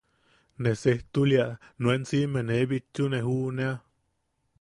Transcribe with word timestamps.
Ne 0.65 0.71
sejtullia 0.83 1.45
nuen 1.83 2.03
siʼime 2.11 2.41
ne 2.47 2.55
bitchune 2.71 3.19
juʼunea. 3.25 3.73